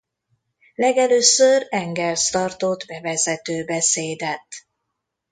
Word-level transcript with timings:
Legelőször 0.75 1.65
Engels 1.69 2.29
tartott 2.29 2.85
bevezető 2.85 3.65
beszédet. 3.65 4.47